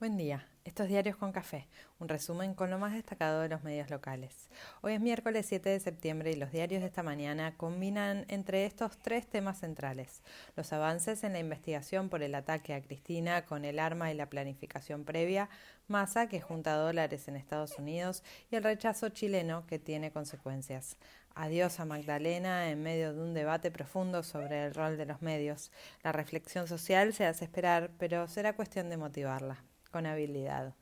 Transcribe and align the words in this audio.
Buen 0.00 0.16
día. 0.16 0.46
Estos 0.64 0.86
diarios 0.86 1.16
con 1.16 1.32
café, 1.32 1.66
un 1.98 2.08
resumen 2.08 2.54
con 2.54 2.70
lo 2.70 2.78
más 2.78 2.92
destacado 2.92 3.40
de 3.40 3.48
los 3.48 3.64
medios 3.64 3.90
locales. 3.90 4.48
Hoy 4.80 4.92
es 4.92 5.00
miércoles 5.00 5.46
7 5.48 5.70
de 5.70 5.80
septiembre 5.80 6.30
y 6.30 6.36
los 6.36 6.52
diarios 6.52 6.82
de 6.82 6.86
esta 6.86 7.02
mañana 7.02 7.56
combinan 7.56 8.24
entre 8.28 8.64
estos 8.64 8.96
tres 8.98 9.26
temas 9.26 9.58
centrales: 9.58 10.22
los 10.54 10.72
avances 10.72 11.24
en 11.24 11.32
la 11.32 11.40
investigación 11.40 12.10
por 12.10 12.22
el 12.22 12.36
ataque 12.36 12.74
a 12.74 12.80
Cristina 12.80 13.44
con 13.44 13.64
el 13.64 13.80
arma 13.80 14.12
y 14.12 14.14
la 14.14 14.30
planificación 14.30 15.04
previa, 15.04 15.48
Massa 15.88 16.28
que 16.28 16.40
junta 16.40 16.76
dólares 16.76 17.26
en 17.26 17.34
Estados 17.34 17.76
Unidos 17.76 18.22
y 18.52 18.54
el 18.54 18.62
rechazo 18.62 19.08
chileno 19.08 19.66
que 19.66 19.80
tiene 19.80 20.12
consecuencias. 20.12 20.96
Adiós 21.34 21.80
a 21.80 21.84
Magdalena 21.84 22.70
en 22.70 22.84
medio 22.84 23.14
de 23.14 23.20
un 23.20 23.34
debate 23.34 23.72
profundo 23.72 24.22
sobre 24.22 24.64
el 24.64 24.74
rol 24.74 24.96
de 24.96 25.06
los 25.06 25.22
medios. 25.22 25.72
La 26.04 26.12
reflexión 26.12 26.68
social 26.68 27.12
se 27.14 27.26
hace 27.26 27.46
esperar, 27.46 27.90
pero 27.98 28.28
será 28.28 28.54
cuestión 28.54 28.90
de 28.90 28.96
motivarla 28.96 29.64
con 29.90 30.06
habilidad. 30.06 30.74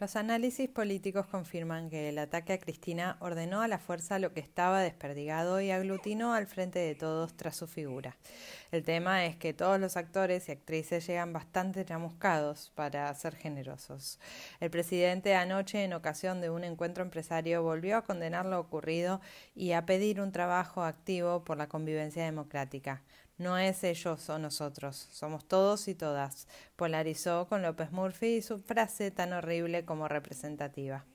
Los 0.00 0.16
análisis 0.16 0.66
políticos 0.66 1.26
confirman 1.26 1.90
que 1.90 2.08
el 2.08 2.18
ataque 2.18 2.54
a 2.54 2.58
Cristina 2.58 3.18
ordenó 3.20 3.60
a 3.60 3.68
la 3.68 3.78
fuerza 3.78 4.18
lo 4.18 4.32
que 4.32 4.40
estaba 4.40 4.80
desperdigado 4.80 5.60
y 5.60 5.70
aglutinó 5.70 6.32
al 6.32 6.46
frente 6.46 6.78
de 6.78 6.94
todos 6.94 7.36
tras 7.36 7.54
su 7.56 7.66
figura. 7.66 8.16
El 8.72 8.82
tema 8.82 9.26
es 9.26 9.36
que 9.36 9.52
todos 9.52 9.78
los 9.78 9.98
actores 9.98 10.48
y 10.48 10.52
actrices 10.52 11.06
llegan 11.06 11.34
bastante 11.34 11.84
chamuscados 11.84 12.72
para 12.74 13.12
ser 13.12 13.36
generosos. 13.36 14.18
El 14.58 14.70
presidente 14.70 15.34
anoche, 15.34 15.84
en 15.84 15.92
ocasión 15.92 16.40
de 16.40 16.48
un 16.48 16.64
encuentro 16.64 17.04
empresario, 17.04 17.62
volvió 17.62 17.98
a 17.98 18.04
condenar 18.04 18.46
lo 18.46 18.58
ocurrido 18.58 19.20
y 19.54 19.72
a 19.72 19.84
pedir 19.84 20.22
un 20.22 20.32
trabajo 20.32 20.82
activo 20.82 21.44
por 21.44 21.58
la 21.58 21.68
convivencia 21.68 22.24
democrática. 22.24 23.02
No 23.40 23.56
es 23.56 23.84
ellos 23.84 24.28
o 24.28 24.38
nosotros, 24.38 25.08
somos 25.12 25.46
todos 25.48 25.88
y 25.88 25.94
todas, 25.94 26.46
polarizó 26.76 27.48
con 27.48 27.62
López 27.62 27.90
Murphy 27.90 28.36
y 28.36 28.42
su 28.42 28.58
frase 28.58 29.10
tan 29.10 29.32
horrible 29.32 29.86
como 29.86 30.08
representativa. 30.08 31.06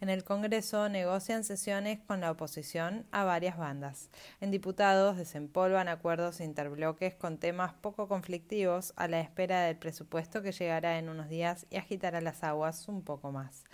En 0.00 0.08
el 0.08 0.24
Congreso 0.24 0.88
negocian 0.88 1.44
sesiones 1.44 2.00
con 2.06 2.20
la 2.20 2.30
oposición 2.30 3.06
a 3.12 3.24
varias 3.24 3.56
bandas. 3.56 4.10
En 4.40 4.50
diputados 4.50 5.16
desempolvan 5.16 5.88
acuerdos 5.88 6.40
interbloques 6.40 7.14
con 7.14 7.38
temas 7.38 7.74
poco 7.74 8.08
conflictivos 8.08 8.92
a 8.96 9.08
la 9.08 9.20
espera 9.20 9.62
del 9.62 9.76
presupuesto 9.76 10.42
que 10.42 10.52
llegará 10.52 10.98
en 10.98 11.08
unos 11.08 11.28
días 11.28 11.66
y 11.70 11.76
agitará 11.76 12.20
las 12.20 12.42
aguas 12.42 12.88
un 12.88 13.02
poco 13.02 13.32
más. 13.32 13.64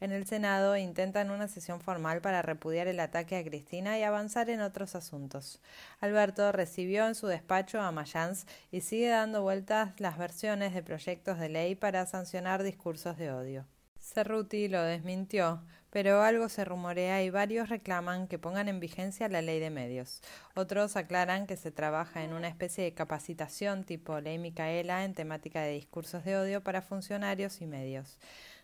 En 0.00 0.12
el 0.12 0.26
Senado 0.26 0.76
intentan 0.76 1.30
una 1.30 1.48
sesión 1.48 1.80
formal 1.80 2.20
para 2.20 2.42
repudiar 2.42 2.88
el 2.88 3.00
ataque 3.00 3.36
a 3.36 3.44
Cristina 3.44 3.98
y 3.98 4.02
avanzar 4.02 4.50
en 4.50 4.60
otros 4.60 4.94
asuntos. 4.94 5.60
Alberto 6.00 6.52
recibió 6.52 7.06
en 7.06 7.14
su 7.14 7.26
despacho 7.26 7.80
a 7.80 7.92
Mayans 7.92 8.46
y 8.70 8.80
sigue 8.80 9.08
dando 9.08 9.42
vueltas 9.42 9.98
las 10.00 10.18
versiones 10.18 10.74
de 10.74 10.82
proyectos 10.82 11.38
de 11.38 11.48
ley 11.48 11.74
para 11.74 12.06
sancionar 12.06 12.62
discursos 12.62 13.16
de 13.16 13.32
odio. 13.32 13.75
Cerruti 14.06 14.68
lo 14.68 14.82
desmintió, 14.82 15.64
pero 15.90 16.22
algo 16.22 16.48
se 16.48 16.64
rumorea 16.64 17.24
y 17.24 17.30
varios 17.30 17.68
reclaman 17.68 18.28
que 18.28 18.38
pongan 18.38 18.68
en 18.68 18.78
vigencia 18.78 19.28
la 19.28 19.42
ley 19.42 19.58
de 19.58 19.70
medios. 19.70 20.22
Otros 20.54 20.96
aclaran 20.96 21.46
que 21.46 21.56
se 21.56 21.72
trabaja 21.72 22.22
en 22.22 22.32
una 22.32 22.46
especie 22.46 22.84
de 22.84 22.94
capacitación 22.94 23.82
tipo 23.82 24.20
ley 24.20 24.38
Micaela 24.38 25.04
en 25.04 25.14
temática 25.14 25.60
de 25.60 25.72
discursos 25.72 26.24
de 26.24 26.36
odio 26.36 26.62
para 26.62 26.82
funcionarios 26.82 27.60
y 27.60 27.66
medios. 27.66 28.18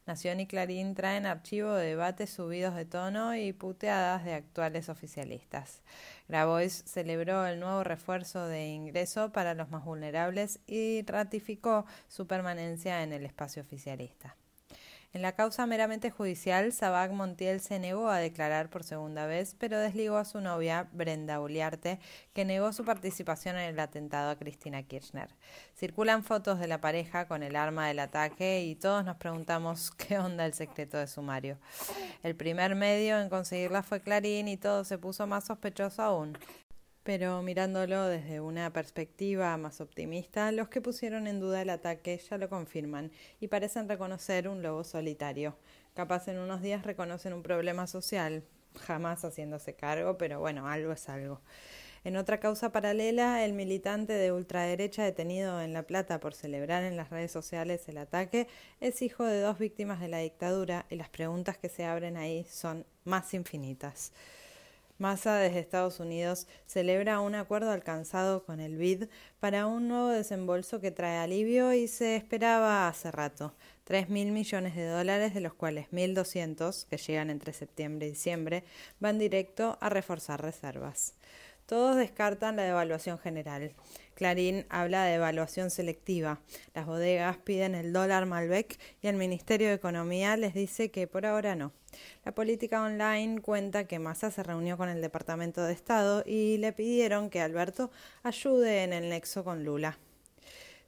Nación 0.07 0.39
y 0.39 0.47
Clarín 0.47 0.95
traen 0.95 1.27
archivo 1.27 1.75
de 1.75 1.89
debates 1.89 2.31
subidos 2.31 2.77
de 2.77 2.85
tono 2.85 3.37
y 3.37 3.53
puteadas 3.53 4.25
de 4.25 4.35
actuales 4.35 4.89
oficialistas. 4.89 5.83
Grabois 6.29 6.85
celebró 6.87 7.47
el 7.47 7.59
nuevo 7.59 7.83
refuerzo 7.83 8.47
de 8.47 8.69
ingreso 8.69 9.33
para 9.33 9.55
los 9.55 9.70
más 9.70 9.85
vulnerables 9.85 10.61
y 10.69 11.03
ratificó 11.05 11.85
su 12.07 12.29
permanencia 12.29 13.03
en 13.03 13.13
el 13.13 13.27
espacio 13.27 13.63
oficialista. 13.63 14.37
En 15.14 15.20
la 15.20 15.32
causa 15.32 15.66
meramente 15.66 16.10
judicial, 16.10 16.72
Sabac 16.72 17.12
Montiel 17.12 17.60
se 17.60 17.78
negó 17.78 18.08
a 18.08 18.16
declarar 18.16 18.70
por 18.70 18.82
segunda 18.82 19.27
vez, 19.27 19.55
pero 19.58 19.78
desligó 19.78 20.16
a 20.16 20.24
su 20.24 20.41
novia, 20.41 20.88
Brenda 20.92 21.38
Uliarte, 21.38 22.00
que 22.33 22.46
negó 22.46 22.73
su 22.73 22.83
participación 22.86 23.56
en 23.56 23.68
el 23.68 23.78
atentado 23.78 24.30
a 24.30 24.36
Cristina 24.36 24.83
Kirchner. 24.83 25.28
Circulan 25.77 26.24
fotos 26.24 26.58
de 26.58 26.67
la 26.67 26.80
pareja 26.80 27.28
con 27.28 27.42
el 27.42 27.56
arma 27.56 27.89
del 27.89 27.98
ataque 27.98 28.62
y 28.64 28.74
todos 28.74 29.05
nos 29.05 29.18
preguntamos 29.18 29.90
qué 29.98 30.18
onda 30.18 30.46
el 30.46 30.55
secreto 30.55 30.96
de 30.96 31.06
sumario. 31.06 31.58
El 32.22 32.34
primer 32.34 32.74
medio 32.74 33.20
en 33.20 33.28
conseguirla 33.28 33.83
fue 33.83 34.01
Clarín 34.01 34.48
y 34.48 34.56
todo 34.56 34.83
se 34.83 34.96
puso 34.96 35.27
más 35.27 35.45
sospechoso 35.45 36.01
aún. 36.01 36.39
Pero 37.02 37.42
mirándolo 37.42 38.07
desde 38.07 38.40
una 38.40 38.73
perspectiva 38.73 39.57
más 39.57 39.80
optimista, 39.80 40.52
los 40.52 40.68
que 40.68 40.80
pusieron 40.80 41.27
en 41.27 41.40
duda 41.40 41.63
el 41.63 41.70
ataque 41.70 42.17
ya 42.18 42.39
lo 42.39 42.48
confirman 42.48 43.11
y 43.40 43.48
parecen 43.48 43.89
reconocer 43.89 44.48
un 44.48 44.63
lobo 44.63 44.85
solitario. 44.85 45.57
Capaz 45.95 46.29
en 46.29 46.39
unos 46.39 46.63
días 46.63 46.85
reconocen 46.85 47.33
un 47.33 47.42
problema 47.42 47.89
social, 47.89 48.45
jamás 48.79 49.24
haciéndose 49.24 49.74
cargo, 49.74 50.17
pero 50.17 50.39
bueno, 50.39 50.68
algo 50.68 50.92
es 50.92 51.08
algo. 51.08 51.40
En 52.05 52.17
otra 52.17 52.40
causa 52.40 52.73
paralela, 52.73 53.45
el 53.45 53.52
militante 53.52 54.13
de 54.13 54.33
ultraderecha 54.33 55.05
detenido 55.05 55.61
en 55.61 55.73
La 55.73 55.84
Plata 55.84 56.19
por 56.19 56.34
celebrar 56.34 56.83
en 56.83 56.96
las 56.96 57.11
redes 57.11 57.30
sociales 57.30 57.89
el 57.89 57.98
ataque 57.98 58.48
es 58.80 59.02
hijo 59.02 59.24
de 59.24 59.40
dos 59.40 59.58
víctimas 59.58 60.01
de 60.01 60.08
la 60.08 60.19
dictadura 60.19 60.86
y 60.90 60.96
las 60.96 61.08
preguntas 61.08 61.58
que 61.58 61.69
se 61.69 61.84
abren 61.84 62.17
ahí 62.17 62.45
son 62.48 62.86
más 63.05 63.34
infinitas. 63.34 64.13
Massa 65.02 65.35
desde 65.35 65.58
Estados 65.58 65.98
Unidos 65.98 66.46
celebra 66.64 67.18
un 67.18 67.35
acuerdo 67.35 67.73
alcanzado 67.73 68.45
con 68.45 68.61
el 68.61 68.77
BID 68.77 69.08
para 69.40 69.67
un 69.67 69.89
nuevo 69.89 70.07
desembolso 70.07 70.80
que 70.80 70.92
trae 70.92 71.18
alivio 71.18 71.73
y 71.73 71.89
se 71.89 72.14
esperaba 72.14 72.86
hace 72.86 73.11
rato. 73.11 73.52
Tres 73.83 74.08
mil 74.08 74.30
millones 74.30 74.77
de 74.77 74.86
dólares, 74.86 75.35
de 75.35 75.40
los 75.40 75.55
cuales 75.55 75.89
1.200, 75.90 76.86
que 76.86 76.98
llegan 76.98 77.30
entre 77.30 77.52
septiembre 77.52 78.07
y 78.07 78.11
diciembre, 78.11 78.63
van 79.01 79.18
directo 79.18 79.77
a 79.80 79.89
reforzar 79.89 80.40
reservas. 80.40 81.14
Todos 81.72 81.96
descartan 81.96 82.56
la 82.56 82.64
devaluación 82.64 83.18
general. 83.18 83.72
Clarín 84.14 84.66
habla 84.68 85.05
de 85.05 85.14
evaluación 85.14 85.70
selectiva. 85.70 86.38
Las 86.74 86.84
bodegas 86.84 87.38
piden 87.38 87.74
el 87.74 87.94
dólar 87.94 88.27
Malbec 88.27 88.78
y 89.00 89.06
el 89.06 89.16
Ministerio 89.16 89.68
de 89.68 89.72
Economía 89.72 90.36
les 90.36 90.52
dice 90.52 90.90
que 90.90 91.06
por 91.06 91.24
ahora 91.24 91.56
no. 91.56 91.72
La 92.27 92.34
política 92.34 92.83
online 92.83 93.40
cuenta 93.40 93.84
que 93.84 93.98
Massa 93.98 94.30
se 94.30 94.42
reunió 94.42 94.77
con 94.77 94.90
el 94.90 95.00
Departamento 95.00 95.62
de 95.64 95.72
Estado 95.72 96.22
y 96.27 96.58
le 96.58 96.74
pidieron 96.74 97.30
que 97.30 97.40
Alberto 97.40 97.90
ayude 98.22 98.84
en 98.84 98.92
el 98.92 99.08
nexo 99.08 99.42
con 99.42 99.64
Lula. 99.64 99.98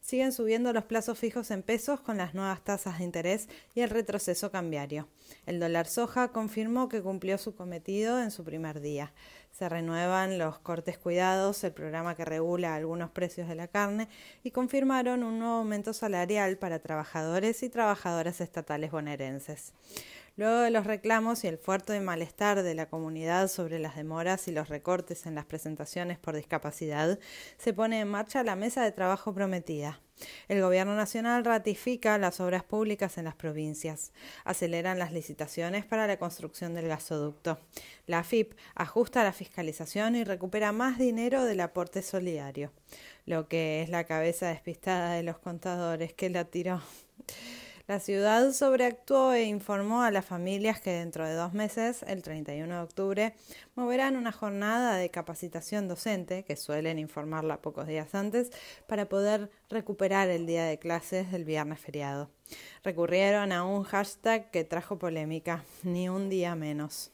Siguen 0.04 0.32
subiendo 0.32 0.70
los 0.74 0.84
plazos 0.84 1.18
fijos 1.18 1.50
en 1.50 1.62
pesos 1.62 1.98
con 1.98 2.18
las 2.18 2.34
nuevas 2.34 2.62
tasas 2.62 2.98
de 2.98 3.04
interés 3.04 3.48
y 3.74 3.80
el 3.80 3.88
retroceso 3.88 4.50
cambiario. 4.50 5.08
El 5.46 5.58
dólar 5.58 5.86
soja 5.86 6.28
confirmó 6.28 6.90
que 6.90 7.00
cumplió 7.00 7.38
su 7.38 7.56
cometido 7.56 8.22
en 8.22 8.30
su 8.30 8.44
primer 8.44 8.82
día. 8.82 9.14
Se 9.50 9.66
renuevan 9.66 10.36
los 10.36 10.58
cortes 10.58 10.98
cuidados, 10.98 11.64
el 11.64 11.72
programa 11.72 12.14
que 12.16 12.26
regula 12.26 12.74
algunos 12.74 13.12
precios 13.12 13.48
de 13.48 13.54
la 13.54 13.66
carne, 13.66 14.10
y 14.42 14.50
confirmaron 14.50 15.24
un 15.24 15.38
nuevo 15.38 15.54
aumento 15.54 15.94
salarial 15.94 16.58
para 16.58 16.80
trabajadores 16.80 17.62
y 17.62 17.70
trabajadoras 17.70 18.42
estatales 18.42 18.90
bonaerenses. 18.90 19.72
Luego 20.36 20.58
de 20.58 20.70
los 20.70 20.84
reclamos 20.84 21.44
y 21.44 21.46
el 21.46 21.58
fuerte 21.58 22.00
malestar 22.00 22.64
de 22.64 22.74
la 22.74 22.88
comunidad 22.88 23.46
sobre 23.46 23.78
las 23.78 23.94
demoras 23.94 24.48
y 24.48 24.50
los 24.52 24.68
recortes 24.68 25.26
en 25.26 25.36
las 25.36 25.44
presentaciones 25.44 26.18
por 26.18 26.34
discapacidad, 26.34 27.20
se 27.56 27.72
pone 27.72 28.00
en 28.00 28.08
marcha 28.08 28.42
la 28.42 28.56
mesa 28.56 28.82
de 28.82 28.90
trabajo 28.90 29.32
prometida. 29.32 30.00
El 30.48 30.60
Gobierno 30.60 30.96
Nacional 30.96 31.44
ratifica 31.44 32.18
las 32.18 32.40
obras 32.40 32.64
públicas 32.64 33.16
en 33.16 33.26
las 33.26 33.36
provincias, 33.36 34.12
aceleran 34.44 34.98
las 34.98 35.12
licitaciones 35.12 35.84
para 35.84 36.08
la 36.08 36.18
construcción 36.18 36.74
del 36.74 36.88
gasoducto. 36.88 37.60
La 38.06 38.18
AFIP 38.20 38.54
ajusta 38.74 39.22
la 39.22 39.32
fiscalización 39.32 40.16
y 40.16 40.24
recupera 40.24 40.72
más 40.72 40.98
dinero 40.98 41.44
del 41.44 41.60
aporte 41.60 42.02
solidario, 42.02 42.72
lo 43.24 43.46
que 43.46 43.82
es 43.82 43.88
la 43.88 44.02
cabeza 44.02 44.48
despistada 44.48 45.14
de 45.14 45.22
los 45.22 45.38
contadores 45.38 46.12
que 46.12 46.28
la 46.28 46.44
tiró. 46.44 46.82
La 47.86 48.00
ciudad 48.00 48.50
sobreactuó 48.52 49.34
e 49.34 49.44
informó 49.44 50.02
a 50.02 50.10
las 50.10 50.24
familias 50.24 50.80
que 50.80 50.90
dentro 50.90 51.26
de 51.26 51.34
dos 51.34 51.52
meses, 51.52 52.02
el 52.08 52.22
31 52.22 52.74
de 52.74 52.80
octubre, 52.80 53.34
moverán 53.74 54.16
una 54.16 54.32
jornada 54.32 54.96
de 54.96 55.10
capacitación 55.10 55.86
docente, 55.86 56.44
que 56.44 56.56
suelen 56.56 56.98
informarla 56.98 57.60
pocos 57.60 57.86
días 57.86 58.14
antes, 58.14 58.50
para 58.86 59.10
poder 59.10 59.50
recuperar 59.68 60.30
el 60.30 60.46
día 60.46 60.64
de 60.64 60.78
clases 60.78 61.30
del 61.30 61.44
viernes 61.44 61.78
feriado. 61.78 62.30
Recurrieron 62.82 63.52
a 63.52 63.64
un 63.64 63.82
hashtag 63.84 64.50
que 64.50 64.64
trajo 64.64 64.98
polémica, 64.98 65.62
ni 65.82 66.08
un 66.08 66.30
día 66.30 66.54
menos. 66.54 67.13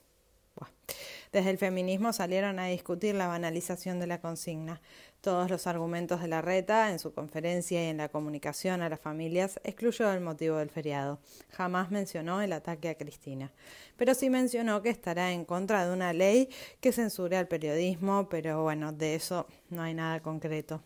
Desde 1.33 1.51
el 1.51 1.59
feminismo 1.59 2.13
salieron 2.13 2.59
a 2.59 2.67
discutir 2.67 3.15
la 3.15 3.29
banalización 3.29 4.01
de 4.01 4.09
la 4.09 4.21
consigna. 4.21 4.81
Todos 5.21 5.49
los 5.49 5.69
argumentos 5.69 6.21
de 6.21 6.29
la 6.29 6.43
reta 6.43 6.91
en 6.91 6.99
su 6.99 7.13
conferencia 7.13 7.85
y 7.85 7.89
en 7.89 7.99
la 7.99 8.09
comunicación 8.09 8.83
a 8.83 8.89
las 8.89 8.99
familias 8.99 9.61
excluyó 9.63 10.11
el 10.13 10.21
motivo 10.21 10.57
del 10.57 10.71
feriado. 10.71 11.21
Jamás 11.51 11.93
mencionó 11.93 12.43
el 12.43 12.53
ataque 12.53 12.89
a 12.89 12.97
Cristina. 12.97 13.53
Pero 13.97 14.15
sí 14.15 14.29
mencionó 14.29 14.83
que 14.83 14.91
estará 14.91 15.33
en 15.33 15.45
contra 15.45 15.87
de 15.87 15.93
una 15.93 16.13
ley 16.13 16.49
que 16.81 16.91
censure 16.91 17.37
al 17.37 17.47
periodismo, 17.47 18.29
pero 18.29 18.65
bueno, 18.65 18.93
de 18.93 19.15
eso 19.15 19.47
no 19.69 19.83
hay 19.83 19.95
nada 19.95 20.21
concreto. 20.21 20.83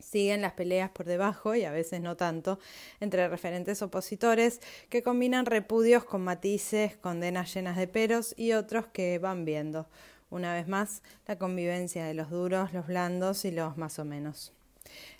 Siguen 0.00 0.42
las 0.42 0.54
peleas 0.54 0.90
por 0.90 1.06
debajo, 1.06 1.54
y 1.54 1.64
a 1.64 1.70
veces 1.70 2.00
no 2.00 2.16
tanto, 2.16 2.58
entre 3.00 3.28
referentes 3.28 3.82
opositores 3.82 4.60
que 4.88 5.02
combinan 5.02 5.46
repudios 5.46 6.04
con 6.04 6.22
matices, 6.22 6.96
condenas 6.96 7.54
llenas 7.54 7.76
de 7.76 7.86
peros 7.86 8.34
y 8.36 8.52
otros 8.52 8.86
que 8.86 9.18
van 9.18 9.44
viendo, 9.44 9.88
una 10.30 10.54
vez 10.54 10.66
más, 10.66 11.02
la 11.26 11.38
convivencia 11.38 12.04
de 12.04 12.14
los 12.14 12.30
duros, 12.30 12.72
los 12.72 12.86
blandos 12.86 13.44
y 13.44 13.50
los 13.50 13.76
más 13.76 13.98
o 13.98 14.04
menos. 14.04 14.52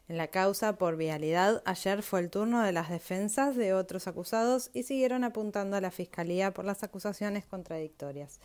En 0.08 0.16
la 0.16 0.26
causa 0.26 0.76
por 0.76 0.96
vialidad, 0.96 1.62
ayer 1.64 2.02
fue 2.02 2.18
el 2.18 2.30
turno 2.30 2.62
de 2.62 2.72
las 2.72 2.90
defensas 2.90 3.54
de 3.54 3.74
otros 3.74 4.08
acusados 4.08 4.70
y 4.72 4.82
siguieron 4.82 5.22
apuntando 5.22 5.76
a 5.76 5.80
la 5.80 5.92
Fiscalía 5.92 6.52
por 6.52 6.64
las 6.64 6.82
acusaciones 6.82 7.44
contradictorias. 7.46 8.40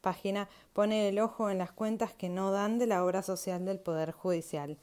Página 0.00 0.48
pone 0.72 1.08
el 1.08 1.18
ojo 1.18 1.50
en 1.50 1.58
las 1.58 1.72
cuentas 1.72 2.14
que 2.14 2.28
no 2.28 2.52
dan 2.52 2.78
de 2.78 2.86
la 2.86 3.04
obra 3.04 3.22
social 3.22 3.64
del 3.64 3.80
Poder 3.80 4.12
Judicial. 4.12 4.78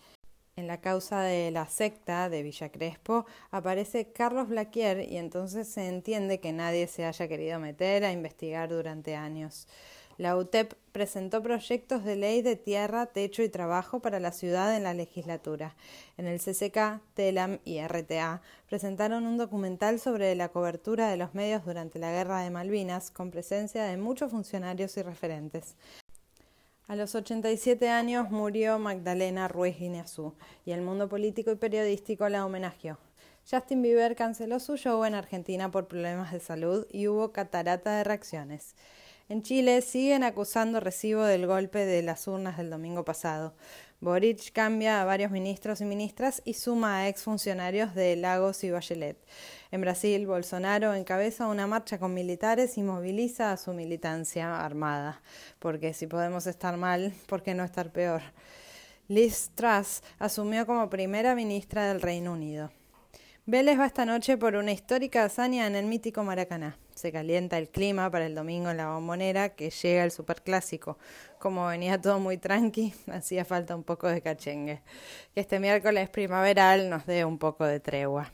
En 0.58 0.68
la 0.68 0.80
causa 0.80 1.22
de 1.22 1.52
la 1.52 1.68
secta 1.68 2.30
de 2.30 2.42
Villa 2.42 2.70
Crespo 2.70 3.26
aparece 3.52 4.14
Carlos 4.14 4.48
Blaquier 4.48 5.12
y 5.12 5.18
entonces 5.18 5.68
se 5.68 5.90
entiende 5.90 6.40
que 6.40 6.54
nadie 6.54 6.88
se 6.88 7.04
haya 7.04 7.28
querido 7.28 7.60
meter 7.60 8.06
a 8.06 8.14
investigar 8.14 8.70
durante 8.70 9.18
años. 9.18 9.68
La 10.18 10.38
UTEP 10.38 10.76
presentó 10.94 11.44
proyectos 11.44 12.06
de 12.06 12.16
ley 12.16 12.42
de 12.42 12.56
tierra, 12.56 13.08
techo 13.08 13.44
y 13.44 13.50
trabajo 13.50 14.00
para 14.00 14.22
la 14.22 14.32
ciudad 14.32 14.74
en 14.78 14.84
la 14.84 14.94
legislatura. 14.94 15.76
En 16.18 16.26
el 16.26 16.40
CCK, 16.40 17.02
TELAM 17.16 17.60
y 17.66 17.86
RTA 17.86 18.42
presentaron 18.70 19.28
un 19.28 19.36
documental 19.36 20.00
sobre 20.00 20.36
la 20.36 20.48
cobertura 20.48 21.10
de 21.10 21.18
los 21.18 21.36
medios 21.36 21.66
durante 21.66 22.00
la 22.00 22.12
Guerra 22.12 22.40
de 22.40 22.50
Malvinas, 22.50 23.12
con 23.12 23.30
presencia 23.30 23.84
de 23.84 23.98
muchos 23.98 24.32
funcionarios 24.32 24.96
y 24.96 25.02
referentes. 25.02 25.76
A 26.88 26.96
los 26.96 27.16
87 27.16 27.90
años 27.90 28.30
murió 28.30 28.78
Magdalena 28.78 29.48
Ruiz 29.48 29.80
Guineazú 29.80 30.36
y 30.66 30.72
el 30.72 30.82
mundo 30.82 31.10
político 31.10 31.50
y 31.50 31.56
periodístico 31.56 32.30
la 32.30 32.46
homenajeó. 32.46 33.00
Justin 33.50 33.82
Bieber 33.82 34.16
canceló 34.16 34.60
su 34.60 34.78
show 34.78 35.04
en 35.04 35.16
Argentina 35.16 35.72
por 35.72 35.88
problemas 35.88 36.32
de 36.32 36.40
salud 36.40 36.86
y 36.92 37.08
hubo 37.08 37.32
catarata 37.32 37.98
de 37.98 38.04
reacciones. 38.04 38.76
En 39.30 39.42
Chile 39.42 39.82
siguen 39.82 40.24
acusando 40.24 40.80
recibo 40.80 41.24
del 41.24 41.48
golpe 41.48 41.88
de 41.88 42.04
las 42.04 42.28
urnas 42.28 42.58
del 42.58 42.70
domingo 42.70 43.04
pasado. 43.04 43.56
Boric 44.00 44.52
cambia 44.52 45.02
a 45.02 45.06
varios 45.06 45.32
ministros 45.32 45.82
y 45.82 45.86
ministras 45.86 46.44
y 46.46 46.54
suma 46.54 47.00
a 47.00 47.08
exfuncionarios 47.08 47.96
de 47.96 48.16
Lagos 48.16 48.64
y 48.64 48.70
Bachelet. 48.70 49.18
En 49.76 49.82
Brasil, 49.82 50.26
Bolsonaro 50.26 50.94
encabeza 50.94 51.48
una 51.48 51.68
marcha 51.68 52.00
con 52.00 52.14
militares 52.14 52.78
y 52.78 52.82
moviliza 52.82 53.52
a 53.52 53.58
su 53.58 53.74
militancia 53.74 54.64
armada. 54.64 55.22
Porque 55.60 55.94
si 55.94 56.08
podemos 56.08 56.48
estar 56.48 56.78
mal, 56.78 57.14
¿por 57.28 57.44
qué 57.44 57.54
no 57.54 57.66
estar 57.66 57.92
peor? 57.92 58.22
Liz 59.10 59.52
Truss 59.54 60.02
asumió 60.18 60.66
como 60.66 60.90
primera 60.90 61.36
ministra 61.36 61.90
del 61.90 62.02
Reino 62.02 62.32
Unido. 62.32 62.72
Vélez 63.46 63.78
va 63.78 63.86
esta 63.86 64.06
noche 64.06 64.38
por 64.38 64.56
una 64.56 64.72
histórica 64.72 65.26
hazaña 65.26 65.68
en 65.68 65.76
el 65.76 65.88
mítico 65.88 66.24
Maracaná. 66.24 66.78
Se 66.96 67.12
calienta 67.12 67.58
el 67.58 67.68
clima 67.68 68.10
para 68.10 68.28
el 68.28 68.34
domingo 68.34 68.70
en 68.70 68.78
la 68.78 68.94
bombonera 68.94 69.56
que 69.56 69.72
llega 69.72 70.06
el 70.06 70.12
superclásico. 70.12 70.98
Como 71.38 71.68
venía 71.68 72.00
todo 72.00 72.22
muy 72.22 72.38
tranqui, 72.38 72.94
hacía 73.12 73.44
falta 73.44 73.76
un 73.76 73.84
poco 73.84 74.08
de 74.08 74.22
cachengue. 74.22 74.82
Que 75.34 75.42
este 75.42 75.60
miércoles 75.60 76.08
primaveral 76.08 76.90
nos 76.90 77.06
dé 77.06 77.26
un 77.26 77.38
poco 77.38 77.66
de 77.66 77.82
tregua. 77.82 78.32